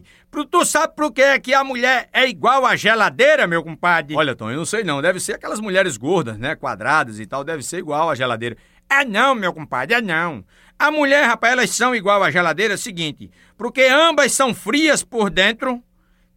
[0.50, 4.16] Tu sabe por que, que a mulher é igual à geladeira, meu compadre?
[4.16, 5.02] Olha, Tom, eu não sei não.
[5.02, 6.56] Deve ser aquelas mulheres gordas, né?
[6.56, 7.44] Quadradas e tal.
[7.44, 8.56] Deve ser igual à geladeira.
[8.88, 10.42] É não, meu compadre, é não.
[10.78, 13.30] A mulher, rapaz, elas são igual à geladeira, é o seguinte.
[13.54, 15.82] Porque ambas são frias por dentro,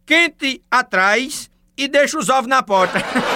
[0.04, 2.98] quente atrás e deixa os ovos na porta.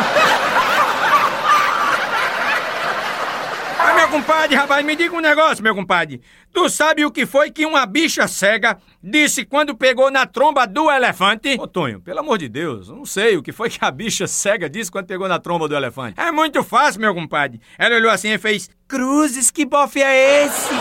[4.10, 6.20] compadre, rapaz, me diga um negócio, meu compadre.
[6.52, 10.90] Tu sabe o que foi que uma bicha cega disse quando pegou na tromba do
[10.90, 11.56] elefante?
[11.58, 14.68] Ô, Tonho, pelo amor de Deus, não sei o que foi que a bicha cega
[14.68, 16.20] disse quando pegou na tromba do elefante.
[16.20, 17.60] É muito fácil, meu compadre.
[17.78, 20.74] Ela olhou assim e fez: Cruzes, que bofe é esse?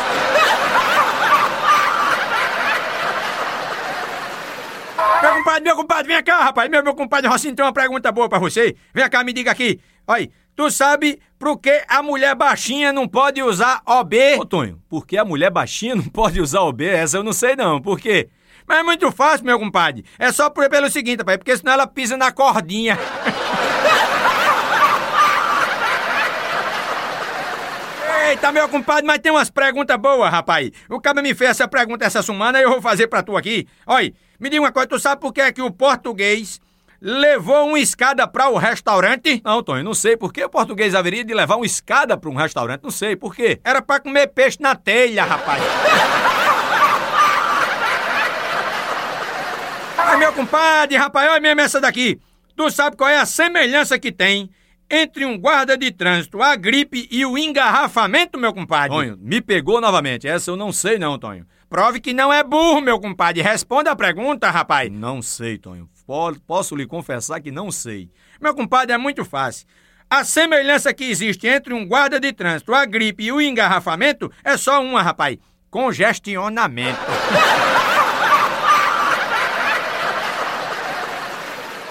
[5.21, 6.69] meu compadre, meu compadre, vem cá, rapaz.
[6.69, 8.75] Meu, meu compadre Rocinho tem uma pergunta boa pra você.
[8.93, 9.79] Vem cá, me diga aqui.
[10.07, 14.36] Olha, tu sabe por que a mulher baixinha não pode usar OB?
[14.38, 16.86] Ô, Tonho, por que a mulher baixinha não pode usar OB?
[16.86, 18.30] Essa eu não sei não, por quê?
[18.67, 20.04] Mas é muito fácil, meu compadre.
[20.19, 22.99] É só por, pelo seguinte, pai, porque senão ela pisa na cordinha.
[28.30, 30.69] Eita, meu compadre, mas tem umas perguntas boas, rapaz.
[30.89, 33.65] O cara me fez essa pergunta essa semana e eu vou fazer pra tu aqui.
[33.88, 36.60] Olha, me diga uma coisa, tu sabe por que é que o português
[37.01, 39.41] levou uma escada para o restaurante?
[39.43, 40.17] Não, Tony, não sei.
[40.17, 42.83] Por que o português haveria de levar uma escada para um restaurante?
[42.83, 43.15] Não sei.
[43.15, 43.59] Por quê?
[43.63, 45.63] Era para comer peixe na telha, rapaz.
[49.97, 52.19] Ai, meu compadre, rapaz, olha mesmo essa daqui.
[52.55, 54.49] Tu sabe qual é a semelhança que tem
[54.89, 58.89] entre um guarda de trânsito, a gripe e o engarrafamento, meu compadre?
[58.89, 60.27] Tonho, me pegou novamente.
[60.27, 61.45] Essa eu não sei não, Tonho.
[61.69, 63.43] Prove que não é burro, meu compadre.
[63.43, 64.91] Responda a pergunta, rapaz.
[64.91, 65.88] Não sei, Tonho.
[66.47, 68.09] Posso lhe confessar que não sei.
[68.41, 69.67] Meu compadre, é muito fácil.
[70.09, 74.57] A semelhança que existe entre um guarda de trânsito, a gripe e o engarrafamento é
[74.57, 75.37] só uma, rapaz:
[75.69, 76.99] congestionamento.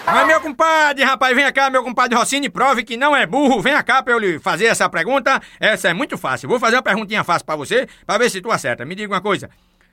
[0.04, 3.61] Mas, meu compadre, rapaz, vem cá, meu compadre Rossini, prove que não é burro.
[3.61, 5.40] Vem cá pra eu lhe fazer essa pergunta.
[5.61, 6.48] Essa é muito fácil.
[6.48, 8.87] Vou fazer uma perguntinha fácil para você, para ver se tu acerta.
[8.87, 9.50] Me diga uma coisa.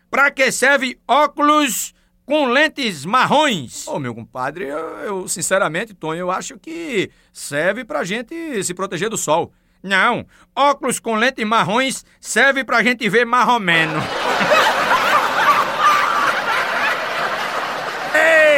[0.09, 1.93] Pra que serve óculos
[2.25, 3.88] com lentes marrons.
[3.88, 9.09] Ô, meu compadre, eu, eu, sinceramente, Tonho, eu acho que serve pra gente se proteger
[9.09, 9.53] do sol.
[9.83, 14.01] Não, óculos com lentes marrons serve pra gente ver marromeno.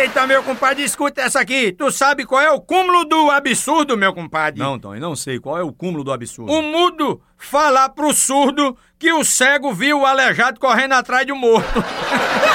[0.08, 1.74] Eita, meu compadre, escuta essa aqui.
[1.74, 4.60] Tu sabe qual é o cúmulo do absurdo, meu compadre?
[4.60, 5.38] Não, Tonho, não sei.
[5.40, 6.52] Qual é o cúmulo do absurdo?
[6.52, 11.84] O mudo falar pro surdo que o cego viu o aleijado correndo atrás do morto.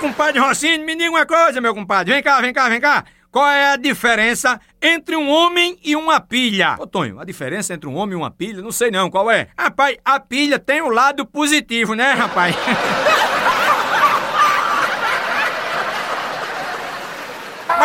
[0.00, 2.12] compadre Rocinho, me diga uma coisa, meu compadre.
[2.12, 3.04] Vem cá, vem cá, vem cá.
[3.30, 6.74] Qual é a diferença entre um homem e uma pilha?
[6.80, 8.60] Ô, Tonho, a diferença entre um homem e uma pilha?
[8.60, 9.48] Não sei não, qual é?
[9.56, 12.56] Rapaz, a pilha tem o um lado positivo, né, rapaz?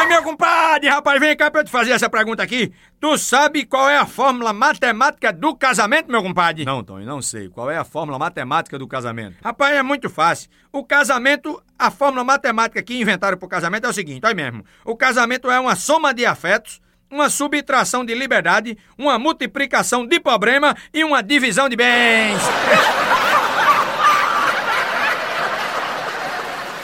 [0.05, 2.71] Mas, meu compadre, rapaz, vem cá pra eu te fazer essa pergunta aqui.
[2.99, 6.63] Tu sabe qual é a fórmula matemática do casamento, meu compadre?
[6.63, 7.49] Não, Tony, não sei.
[7.49, 9.37] Qual é a fórmula matemática do casamento?
[9.43, 10.47] Rapaz, é muito fácil.
[10.71, 14.63] O casamento, a fórmula matemática que inventaram pro casamento é o seguinte, olha mesmo.
[14.83, 20.75] O casamento é uma soma de afetos, uma subtração de liberdade, uma multiplicação de problema
[20.93, 22.39] e uma divisão de bens.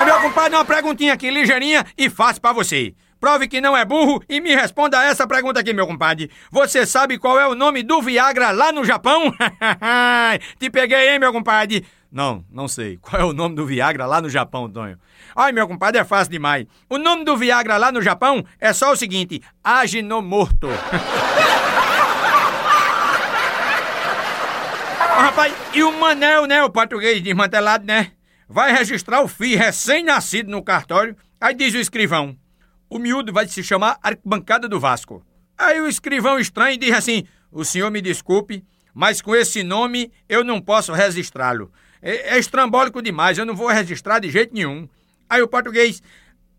[0.04, 2.96] Meu compadre, uma perguntinha aqui, ligeirinha e fácil para você.
[3.22, 6.32] Prove que não é burro e me responda essa pergunta aqui, meu compadre.
[6.50, 9.32] Você sabe qual é o nome do Viagra lá no Japão?
[10.60, 11.86] Te peguei, hein, meu compadre?
[12.12, 12.98] Não, não sei.
[12.98, 14.98] Qual é o nome do Viagra lá no Japão, Tonho?
[15.36, 16.66] Ai, meu compadre, é fácil demais.
[16.90, 20.68] O nome do Viagra lá no Japão é só o seguinte: Aginomorto.
[25.00, 26.64] oh, rapaz, e o Manel, né?
[26.64, 28.14] O português desmantelado, né?
[28.52, 31.16] vai registrar o filho recém-nascido no cartório.
[31.40, 32.36] Aí diz o escrivão:
[32.92, 35.26] o miúdo vai se chamar Arquibancada do Vasco.
[35.58, 40.44] Aí o escrivão estranho diz assim: o senhor me desculpe, mas com esse nome eu
[40.44, 41.72] não posso registrá-lo.
[42.02, 44.90] É, é estrambólico demais, eu não vou registrar de jeito nenhum.
[45.30, 46.04] Aí o português: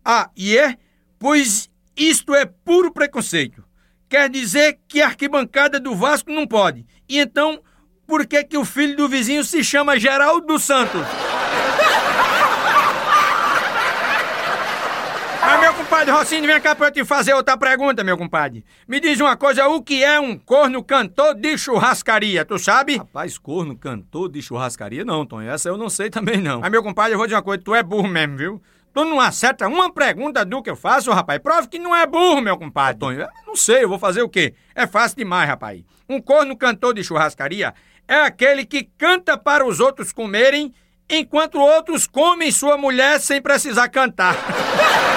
[0.03, 0.75] ah, e é?
[1.19, 3.63] Pois isto é puro preconceito.
[4.09, 6.83] Quer dizer que a arquibancada do Vasco não pode.
[7.07, 7.61] E então,
[8.07, 11.05] por que, que o filho do vizinho se chama Geraldo Santos?
[15.45, 18.65] Mas, meu compadre Rocinho, vem cá pra eu te fazer outra pergunta, meu compadre.
[18.87, 22.97] Me diz uma coisa, o que é um corno cantor de churrascaria, tu sabe?
[22.97, 25.05] Rapaz, corno cantor de churrascaria?
[25.05, 26.61] Não, Tonho, essa eu não sei também não.
[26.61, 28.61] Mas, meu compadre, eu vou dizer uma coisa, tu é burro mesmo, viu?
[28.91, 31.39] Tu não acerta uma pergunta do que eu faço, rapaz.
[31.39, 32.99] Prove que não é burro, meu compadre.
[32.99, 34.55] Tonho, eu não sei, eu vou fazer o quê?
[34.73, 35.83] É fácil demais, rapaz.
[36.09, 37.71] Um corno cantor de churrascaria
[38.07, 40.73] é aquele que canta para os outros comerem
[41.07, 44.35] enquanto outros comem sua mulher sem precisar cantar.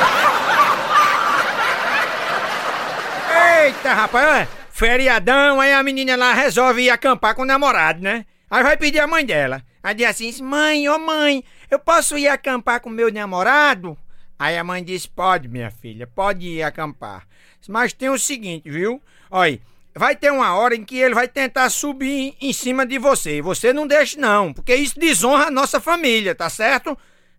[3.67, 8.25] Eita, rapaz, feriadão, aí a menina lá resolve ir acampar com o namorado, né?
[8.49, 9.61] Aí vai pedir a mãe dela.
[9.83, 13.99] Aí diz assim: Mãe, ô oh mãe, eu posso ir acampar com meu namorado?
[14.39, 17.27] Aí a mãe diz: Pode, minha filha, pode ir acampar.
[17.69, 19.03] Mas tem o seguinte, viu?
[19.29, 19.61] Olha
[19.97, 23.41] vai ter uma hora em que ele vai tentar subir em cima de você.
[23.41, 26.97] Você não deixe, não, porque isso desonra a nossa família, tá certo?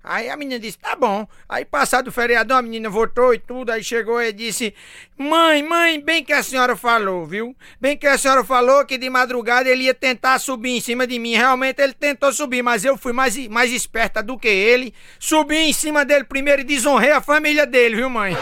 [0.08, 1.28] Aí a menina disse, tá bom.
[1.48, 4.74] Aí passado o feriadão, a menina voltou e tudo, aí chegou e disse,
[5.18, 7.56] mãe, mãe, bem que a senhora falou, viu?
[7.80, 11.20] Bem que a senhora falou que de madrugada ele ia tentar subir em cima de
[11.20, 11.36] mim.
[11.36, 14.94] Realmente ele tentou subir, mas eu fui mais, mais esperta do que ele.
[15.20, 18.36] Subi em cima dele primeiro e desonrei a família dele, viu, mãe?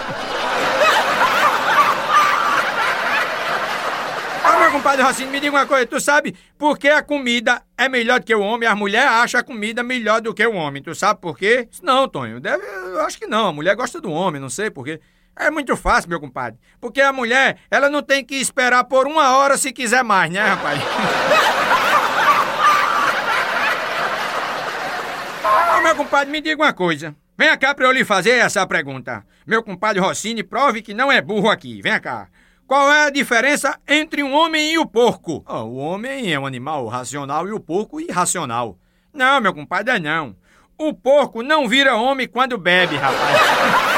[4.76, 8.26] Compadre Rocinho, me diga uma coisa, tu sabe por que a comida é melhor do
[8.26, 8.68] que o homem?
[8.68, 10.84] A mulher acha a comida melhor do que o homem.
[10.84, 11.70] Tu sabe por quê?
[11.82, 13.48] Não, Tonho, deve, eu acho que não.
[13.48, 15.00] A mulher gosta do homem, não sei por quê.
[15.34, 16.60] É muito fácil, meu compadre.
[16.82, 20.44] Porque a mulher, ela não tem que esperar por uma hora se quiser mais, né,
[20.44, 20.80] rapaz?
[25.78, 27.16] Ô, meu compadre, me diga uma coisa.
[27.38, 29.26] Venha cá pra eu lhe fazer essa pergunta.
[29.48, 31.82] Meu compadre Rossini, prove que não é burro aqui.
[31.82, 32.28] Venha cá.
[32.68, 35.46] Qual é a diferença entre um homem e o porco?
[35.48, 38.80] Oh, o homem é um animal racional e o porco irracional.
[39.14, 40.36] Não, meu compadre, é não.
[40.76, 43.40] O porco não vira homem quando bebe, rapaz.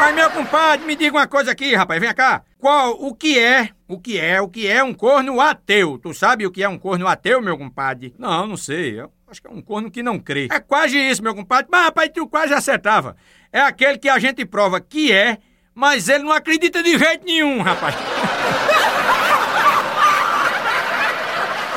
[0.00, 2.42] Mas, meu compadre, me diga uma coisa aqui, rapaz, vem cá.
[2.58, 5.98] Qual, o que é, o que é, o que é um corno ateu?
[5.98, 8.14] Tu sabe o que é um corno ateu, meu compadre?
[8.18, 8.98] Não, não sei.
[9.00, 10.48] Eu acho que é um corno que não crê.
[10.50, 11.68] É quase isso, meu compadre.
[11.70, 13.16] Mas, rapaz, tu quase acertava.
[13.52, 15.38] É aquele que a gente prova que é
[15.80, 17.94] mas ele não acredita de jeito nenhum, rapaz.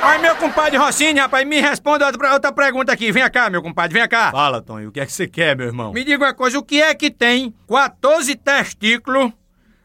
[0.03, 3.09] Aí, meu compadre Rocinho, rapaz, me responda outra, outra pergunta aqui.
[3.13, 4.29] Vem cá, meu compadre, vem cá.
[4.29, 5.93] Fala, Tony, o que é que você quer, meu irmão?
[5.93, 9.31] Me diga uma coisa, o que é que tem 14 testículos,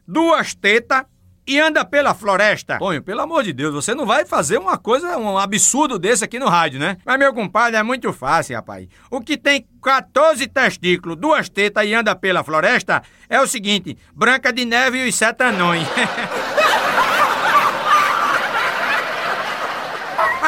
[0.05, 1.05] duas tetas
[1.49, 2.77] e anda pela floresta?
[2.77, 6.37] Tonho, pelo amor de Deus, você não vai fazer uma coisa, um absurdo desse aqui
[6.37, 6.97] no rádio, né?
[7.03, 8.87] Mas, meu compadre, é muito fácil, rapaz.
[9.09, 14.53] O que tem 14 testículos, duas tetas e anda pela floresta é o seguinte: Branca
[14.53, 15.87] de Neve e os Sete Anões.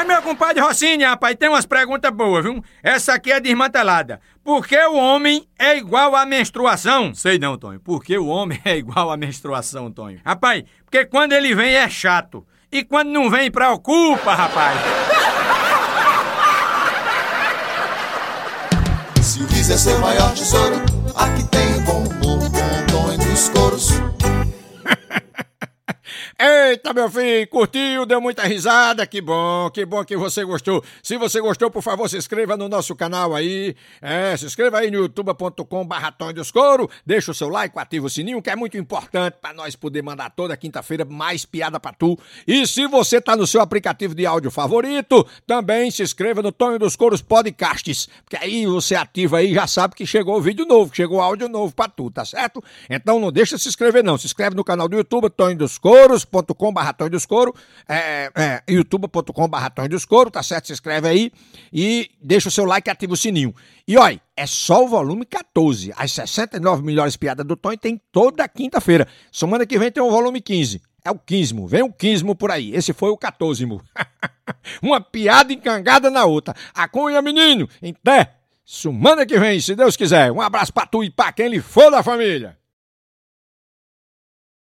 [0.01, 2.63] Mas, meu compadre Rocinha, rapaz, tem umas perguntas boas, viu?
[2.81, 4.19] Essa aqui é desmantelada.
[4.43, 7.13] Por que o homem é igual à menstruação?
[7.13, 7.79] Sei não, Tonho.
[7.79, 10.19] Por que o homem é igual à menstruação, Tonho?
[10.25, 12.43] Rapaz, porque quando ele vem é chato.
[12.71, 14.79] E quando não vem, preocupa, rapaz.
[19.21, 20.83] Se o quiser ser maior tesouro,
[26.91, 29.07] Eita, meu filho, curtiu, deu muita risada?
[29.07, 30.83] Que bom, que bom que você gostou.
[31.01, 33.75] Se você gostou, por favor, se inscreva no nosso canal aí.
[34.01, 36.13] É, se inscreva aí no youtube.com barra.
[37.05, 40.31] Deixa o seu like, ativa o sininho, que é muito importante para nós poder mandar
[40.31, 42.19] toda quinta-feira mais piada pra tu.
[42.45, 46.77] E se você tá no seu aplicativo de áudio favorito, também se inscreva no Tonho
[46.77, 48.09] dos Couros Podcasts.
[48.25, 51.87] Porque aí você ativa aí já sabe que chegou vídeo novo, chegou áudio novo pra
[51.87, 52.61] tu, tá certo?
[52.89, 54.17] Então não deixa de se inscrever não.
[54.17, 55.55] Se inscreve no canal do YouTube, Tonho
[57.09, 57.55] dos Couros youtube.com barra dos Couro,
[57.87, 60.67] é, é, youtube.com barra dos Couro, tá certo?
[60.67, 61.31] Se inscreve aí
[61.71, 63.53] e deixa o seu like e ativa o sininho.
[63.87, 65.93] E olha, é só o volume 14.
[65.95, 69.07] As 69 melhores piadas do Tony tem toda quinta-feira.
[69.31, 70.81] Semana que vem tem o volume 15.
[71.03, 72.75] É o 15, vem o 15 por aí.
[72.75, 73.65] Esse foi o 14.
[74.81, 76.55] Uma piada encangada na outra.
[76.73, 77.67] A cunha, menino,
[78.03, 78.35] pé.
[78.63, 80.31] Semana que vem, se Deus quiser.
[80.31, 82.60] Um abraço pra tu e pra quem lhe for da família.